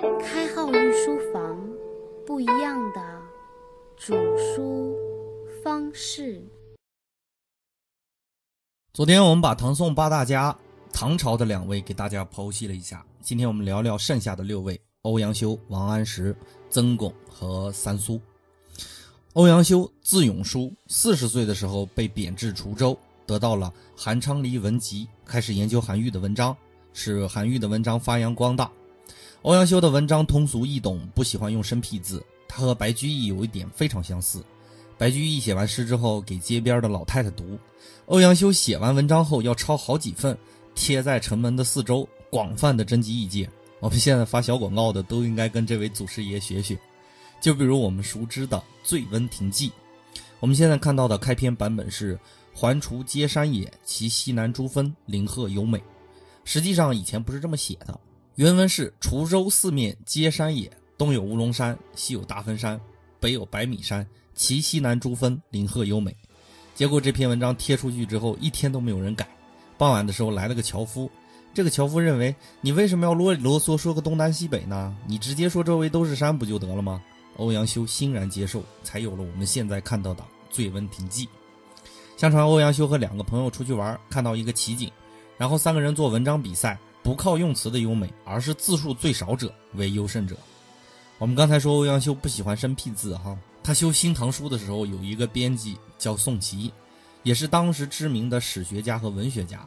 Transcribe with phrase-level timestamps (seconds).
[0.00, 1.60] 开号御书房，
[2.26, 3.20] 不一样的
[3.98, 4.96] 主书
[5.62, 6.42] 方式。
[8.94, 10.56] 昨天我们把唐宋八大家
[10.90, 16.34] 唐朝的两位给大家剖析了一下，今天我们聊聊剩下的六位：欧阳修、王安石、
[16.70, 18.18] 曾巩和三苏。
[19.34, 26.56] 欧阳修字永叔，四十岁的时候被贬至滁州，得到了韩昌黎文集，开始研究韩愈的文章，
[26.94, 28.72] 使韩愈的文章发扬光大。
[29.42, 32.22] 欧阳修的文章通俗易懂，不喜欢用生僻字。
[32.46, 34.44] 他和白居易有一点非常相似。
[34.98, 37.58] 白居易写完诗之后给街边的老太太读，
[38.04, 40.36] 欧阳修写完文章后要抄好几份，
[40.74, 43.50] 贴在城门的四周，广泛的征集意见。
[43.78, 46.78] 我们现在发小广告的都应该跟这位祖师爷学学。
[47.40, 49.70] 就比如我们熟知的《醉翁亭记》，
[50.38, 52.18] 我们现在看到的开篇版本是
[52.52, 55.82] “环滁皆山也，其西南诸峰，林壑尤美”，
[56.44, 57.98] 实际上以前不是这么写的。
[58.40, 62.80] 原文是“滁州四面皆山也，东有乌龙山，西有大分山，
[63.20, 66.16] 北有百米山，其西南诸峰，林壑优美。”
[66.74, 69.28] 结果这篇文章贴出去之后，一天都没有人改。
[69.76, 71.10] 傍晚的时候来了个樵夫，
[71.52, 74.96] 这个樵夫认为：“你为什么要啰里啰嗦说个东南西北呢？
[75.06, 77.02] 你直接说周围都是山不就得了吗？”
[77.36, 81.26] 欧阳修欣然接受，才有了我们现在看到的《醉翁亭记》。
[82.16, 84.90] 相传欧阳修和两个朋友出去玩，看到一个奇景，
[85.36, 86.78] 然后三个人做文章比赛。
[87.02, 90.36] 不靠用词的优美，而是字数最少者为优胜者。
[91.18, 96.72] 我们刚才说欧阳修不喜欢生僻字哈，他修《新唐书》的时候有一个编辑叫宋祁，
[97.22, 99.66] 也是当时知名的史学家和文学家。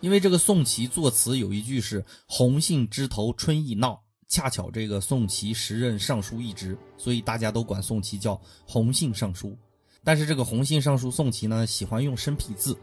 [0.00, 9.56] 因为这个宋祁作词有一句是“红杏枝头春意闹”，恰巧这个宋祁时任尚书一职，所以大家都管宋祁叫“红杏尚书”。
[10.04, 12.78] 但是这个红杏尚书宋祁呢，喜欢用生僻字。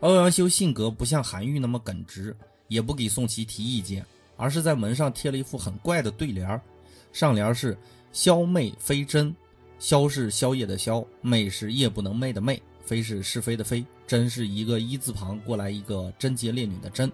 [0.00, 2.36] 欧阳修性格不像韩愈那么耿直。
[2.74, 4.04] 也不给宋琦提意见，
[4.36, 6.60] 而是在门上贴了一副很怪的对联
[7.12, 7.78] 上联是
[8.12, 9.34] “宵媚非真”，
[9.78, 17.10] 宵是宵夜的宵，媚是夜不能寐的寐，非是是非的非，真是一个一字旁过来一个贞洁烈女的贞。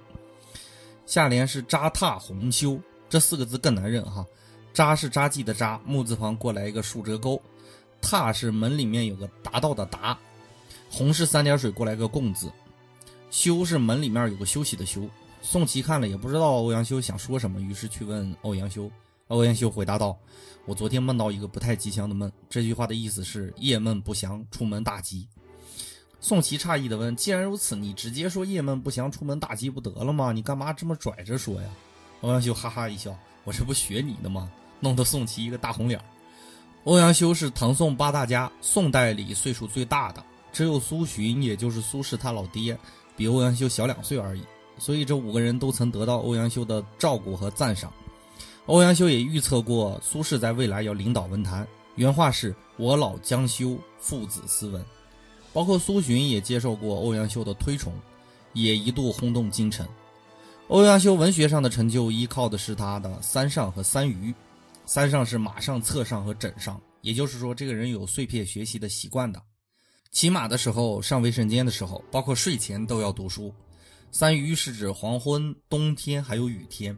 [1.04, 4.24] 下联是“扎榻红修”，这四个字更难认哈
[4.72, 7.38] ，“扎”是扎记的扎，木字旁过来一个竖折钩
[8.00, 10.18] ，“榻”是门里面有个达到的达
[10.88, 12.50] ，“红”是三点水过来个共字
[13.30, 15.06] ，“修”是门里面有个休息的休。
[15.42, 18.90] 宋祁看了也不知道欧阳修想说什么，于是去问欧阳修。
[19.28, 20.18] 欧阳修回答道
[20.66, 25.26] ：“我昨天梦到一个不太吉祥的梦，这句话的意思是夜梦不祥，出门大吉。”
[26.20, 30.32] 宋祁诧异的问：“既然如此，你直接说夜梦不祥，出门大吉不得了吗？
[30.32, 31.68] 你干嘛这么拽着说呀？”
[32.22, 36.00] 欧阳修哈哈一笑：“我这不学你的吗？”弄得宋祁一个大红脸。
[36.84, 42.76] 欧阳修是唐宋八大家宋代里岁数最大的，只有苏洵，也就是苏轼他老爹，
[43.16, 44.42] 比欧阳修小两岁而已。
[44.80, 47.92] 所以这五个人都曾得到欧阳修的照顾和赞赏。
[48.66, 54.84] 欧阳修也预测过苏轼在未来要领导文坛，原话是“我老将修，父子斯文”。
[55.52, 57.92] 包括苏洵也接受过欧阳修的推崇，
[58.52, 59.86] 也一度轰动京城。
[60.68, 64.32] 欧阳修文学上的成就依靠的是他的三上和三余。
[64.86, 69.40] 三上是马上、策上和枕上，也就是说这个人有碎片学习的习惯的。
[70.12, 73.52] 骑马的时候、上卫生间的时候，包括睡前都要读书。
[74.12, 76.96] 三余是指黄昏、冬天还有雨天。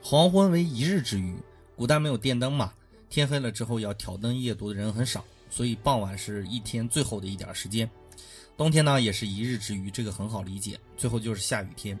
[0.00, 1.34] 黄昏为一日之余，
[1.74, 2.72] 古代没有电灯嘛，
[3.10, 7.88] 天黑了之后要挑灯夜读的人很少，所以傍晚是一天最后的一点时间。
[8.56, 10.78] 冬天呢也是一日之余，这个很好理解。
[10.96, 11.98] 最后就是下雨天。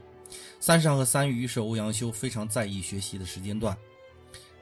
[0.60, 3.76] 三上和三余是欧阳修非常在意学习的时间段。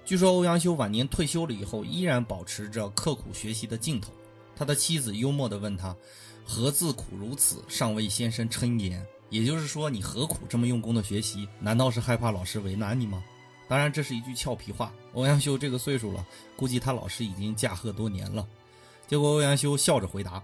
[0.04, 4.12] 据说欧阳修晚年退休了以后，依然保持着刻苦学习的劲头。
[4.56, 5.94] 他的妻子幽默地问他
[6.44, 7.62] ：“何自苦如此？
[7.68, 11.48] 尚为先生称言。”也就是说，你何苦这么用功的学习？
[11.58, 13.24] 难道是害怕老师为难你吗？
[13.68, 14.92] 当然，这是一句俏皮话。
[15.14, 16.26] 欧阳修这个岁数了，
[16.56, 18.46] 估计他老师已经驾鹤多年了。
[19.06, 20.42] 结果欧阳修笑着回答：“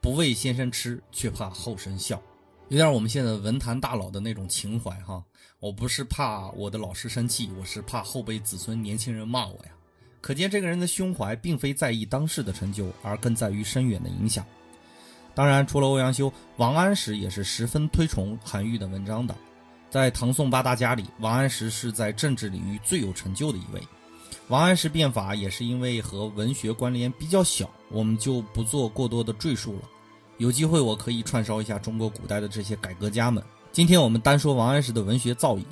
[0.00, 2.22] 不为先生痴，却怕后生笑。”
[2.70, 5.24] 有点我们现在文坛大佬的那种情怀哈。
[5.58, 9.72] 我不是怕我的老师生气，我是怕后辈子孙年轻人骂我呀。
[10.20, 14.44] 可见这个人的胸怀并非在意当世的成就，而更在于深远的影响。
[15.38, 19.32] 当然，除了欧阳修，王安石也是十分推崇韩愈的文章的。
[19.88, 23.80] 在唐宋八大家里，王安石是在政治领域最有成就的一位。
[24.48, 29.82] 王安石变法也是因为和文学关联比较小，我们就不做过多的赘述了。
[30.38, 33.40] 有机会我可以串烧一下中国古代的这些改革家们。
[33.70, 35.62] 今天我们单说王安石的文学造诣。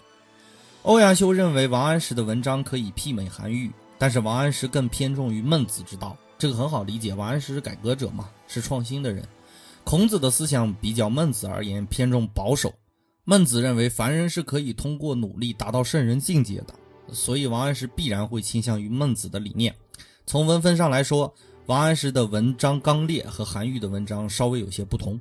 [0.83, 7.13] 欧阳修认为王安石的文章可以媲美韩愈，但是王安石更偏重于孟子之道，这个很好理解。
[7.13, 9.27] 王安石是改革者嘛，是创新的人。
[9.87, 12.75] 孔子的思想比较孟子而言偏重保守。
[13.23, 16.75] 孟子认为凡人是可以通过努力达到圣人境界的，
[17.13, 19.73] 所以王安石必然会倾向于孟子的理念。
[20.27, 21.33] 从文风上来说，
[21.67, 25.21] 王安石的文章刚烈和韩愈的文章稍微有些不同。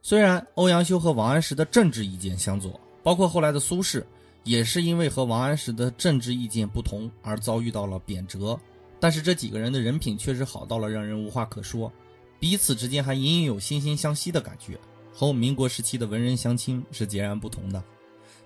[0.00, 4.02] 虽然欧阳修和王安石的政治意见相左，包括后来的苏轼，
[4.44, 8.58] 也是因为和王安石的政治意见不同而遭遇到了贬谪，
[8.98, 11.92] 但是这几个人的人品确实好到了让人无话可说，
[12.40, 14.76] 彼此之间还隐隐有惺惺相惜的感觉，
[15.12, 17.80] 和我民国时期的文人相亲是截然不同的。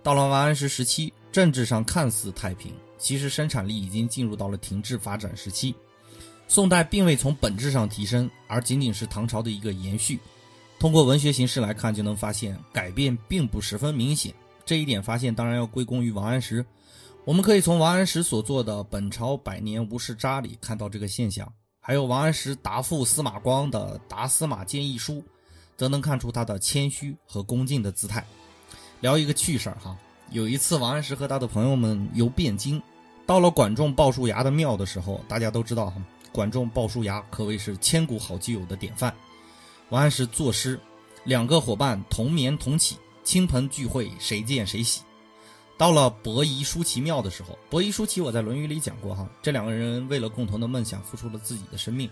[0.02, 5.74] 到了王安石时期，政治上看似太平，其实生产力已经进入到了停滞发展时期。
[6.46, 10.18] 宋代并未从本质上提升，而仅仅是唐朝的一个延续。
[10.78, 14.34] 通过文学形式来看，就能发现改变并不十分明显。
[14.66, 16.66] 这一点发现当然要归功于王安石。
[17.24, 21.50] 我们可以从王安石所作的《本朝百年无事札》里看到这个现象，
[21.86, 25.16] 还有王安石答复司马光的《答司马谏议书》，
[25.76, 28.24] 则能看出他的谦虚和恭敬的姿态。
[29.00, 29.94] 聊一个趣事儿哈，
[30.30, 32.82] 有一次王安石和他的朋友们游汴京，
[33.26, 36.02] 到了管仲鲍叔牙的庙的时候，大家都知道哈，
[36.32, 39.14] 管仲鲍叔牙可谓是千古好基友的典范。
[39.90, 40.80] 王安石作诗，
[41.24, 45.02] 两个伙伴同眠同起，亲朋聚会谁见谁喜。
[45.76, 52.08] 到了伯夷叔齐庙的时候，伯夷叔齐我在《论语》里讲过哈，这两个人为了共同的梦想付出了自己的生命。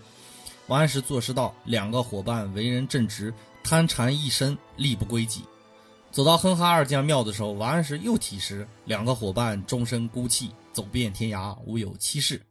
[0.67, 3.33] 王安石作诗道：两个伙伴为人正直，
[3.63, 5.43] 贪馋一身，力不归己。
[6.11, 12.41] 走到哼哈二将庙的时候，王安石又题诗：两个伙伴终身孤寂，走遍天涯无有妻室。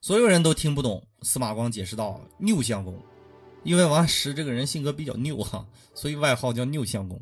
[0.00, 1.02] 所有人都听不懂。
[1.22, 2.98] 司马光解释道：拗相公。
[3.62, 7.20] 因为王安石这个人性格比较拗哈，所以外号叫拗相公。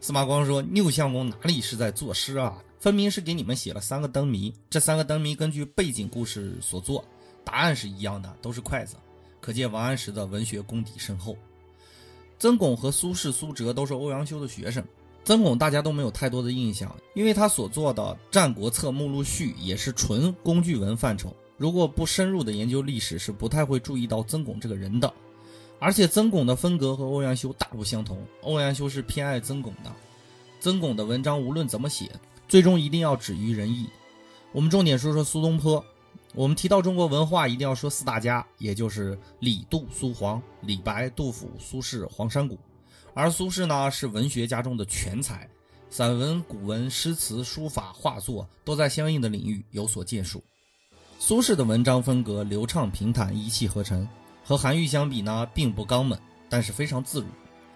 [0.00, 2.62] 司马光说：“六相公哪里是在作诗啊？
[2.78, 4.52] 分明是给你们写了三个灯谜。
[4.70, 7.04] 这三个灯谜根据背景故事所做，
[7.42, 8.96] 答案是一样的，都是筷子。
[9.40, 11.36] 可见王安石的文学功底深厚。”
[12.38, 14.84] 曾巩和苏轼、苏辙都是欧阳修的学生。
[15.24, 21.34] 曾巩大家都没有太多的印象，因为他所做的《战国策目录序》也是纯工具文范畴。
[21.56, 25.12] 如果不深入的研究历史，是不太会注意到曾巩这个人的。
[25.78, 29.92] 而且曾巩的风格和欧阳修大不相同，欧阳修是偏爱曾巩的，
[30.58, 32.10] 曾巩的文章无论怎么写，
[32.48, 33.86] 最终一定要止于仁义。
[34.52, 35.84] 我们重点说说苏东坡，
[36.34, 42.58] 我们提到中国文化一定要说四大家，也就是李杜苏黄，李白、杜甫、苏轼、黄山谷。
[43.12, 45.46] 而苏轼呢是文学家中的全才，
[45.90, 50.42] 散文、古文、诗词、书法、画作都在相应的领域有所建树。
[51.18, 54.08] 苏轼的文章风格流畅平坦，一气呵成。
[54.48, 56.16] 和韩愈相比呢，并不刚猛，
[56.48, 57.26] 但是非常自如。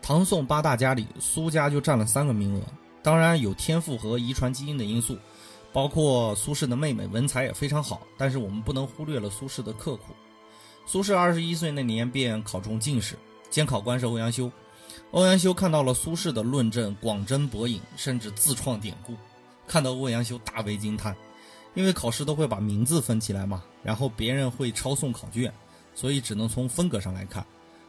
[0.00, 2.62] 唐宋八大家里，苏家就占了三个名额。
[3.02, 5.18] 当然有天赋和遗传基因的因素，
[5.72, 8.02] 包括苏轼的妹妹文采也非常好。
[8.16, 10.14] 但是我们不能忽略了苏轼的刻苦。
[10.86, 13.16] 苏轼二十一岁那年便考中进士，
[13.50, 14.48] 监考官是欧阳修。
[15.10, 19.16] 欧阳修看到了苏轼的论证广征博引，甚至自创典故，
[19.66, 21.16] 看到欧阳修大为惊叹。
[21.74, 25.52] 因为考试都会把名字分起来嘛，然后别人会抄送考卷。
[26.00, 27.46] 所以只能从风格上来看，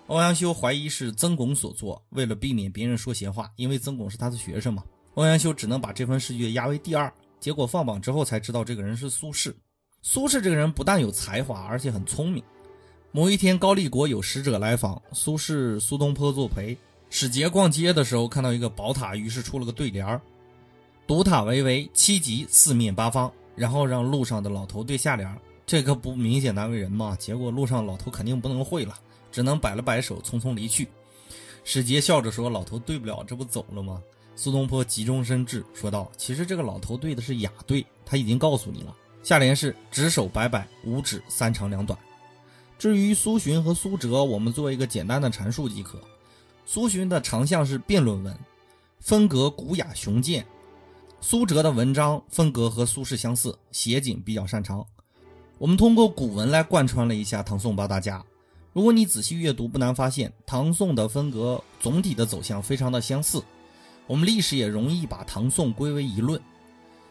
[0.08, 2.04] 欧阳修怀疑是曾巩所作。
[2.10, 7.10] 为了避免别人说闲话，因为曾巩是他的学生嘛，欧阳修只能把这份试卷压为第二。
[7.40, 9.54] 结果放榜之后才知道这个人是苏轼。
[10.02, 12.44] 苏轼这个人不但有才华，而且很聪明。
[13.14, 16.78] 某一天高丽国有使者来访，苏轼、苏东坡作陪。
[17.10, 20.22] 使节逛街的时候看到一个宝塔，于是出了个对联儿
[21.08, 25.38] ：“独塔巍巍，七级四面八方。”然后让路上的老头对下联儿。
[25.72, 27.16] 这个不明显难为人嘛？
[27.18, 28.94] 结果路上老头肯定不能会了，
[29.32, 30.90] 只能摆了摆手，匆匆离去。
[31.64, 34.04] 史杰笑着说：“老头对不了，这不走了吗？”
[34.36, 38.94] 苏东坡急中生智，说道：“其实这个老头对的是雅对，他已经告诉你了。
[39.24, 41.98] 下联是‘指手摆摆，五指三长两短’。
[42.78, 46.02] 至于苏洵和苏辙，我们做一个简单的阐述即可。
[46.66, 48.38] 苏洵的长项是辩论文，
[49.00, 50.44] 风格古雅雄健；
[51.22, 54.86] 苏辙的文章风格和苏轼相似，写景比较擅长。”
[55.62, 58.26] 我们通过古文来贯穿了一下唐宋八大家。
[58.74, 63.44] 如果你仔细阅读，不难发现唐宋的风格总体的走向非常的相似。
[64.08, 66.42] 我们历史也容易把唐宋归为一论。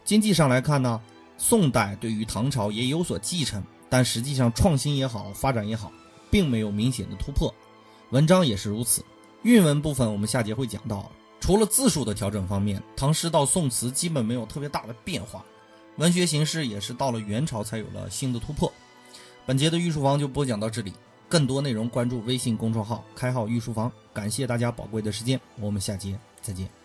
[0.04, 1.00] 经济上来看呢，
[1.38, 5.92] 宋代对于唐朝也有所继承，但实际上创新也好，发展也好，
[6.28, 7.54] 并没有明显的突破。
[8.10, 9.04] 文章也是如此。
[9.44, 15.44] 韵文部分我们下节会讲到，除了字数的调整方面，唐诗到宋词基本没有特别大的变化。
[15.96, 18.72] 文学形式也是到了元朝才有了新的突破。
[19.46, 20.92] 本节的御书房就播讲到这里，
[21.28, 23.90] 更多内容关注微信公众号“开号御书房”。
[24.14, 26.79] 感谢大家宝贵的时间，我们下节再见。